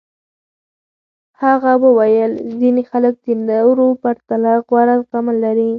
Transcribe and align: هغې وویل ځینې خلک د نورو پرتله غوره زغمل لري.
هغې 1.41 1.73
وویل 1.85 2.31
ځینې 2.59 2.83
خلک 2.91 3.13
د 3.25 3.27
نورو 3.49 3.87
پرتله 4.03 4.51
غوره 4.67 4.95
زغمل 5.07 5.35
لري. 5.45 5.69